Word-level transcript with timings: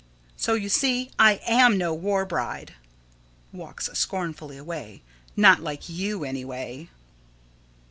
So, 0.35 0.55
you 0.55 0.67
see, 0.67 1.11
I 1.19 1.41
am 1.45 1.77
no 1.77 1.93
war 1.93 2.25
bride. 2.25 2.73
[Walks 3.53 3.87
scornfully 3.93 4.57
away.] 4.57 5.03
Not 5.37 5.59
like 5.61 5.89
you, 5.89 6.25
anyway. 6.25 6.89